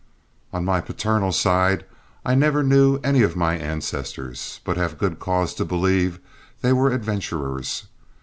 [0.51, 1.85] On my paternal side
[2.25, 6.19] I never knew any of my ancestors, but have good cause to believe
[6.61, 7.83] they were adventurers.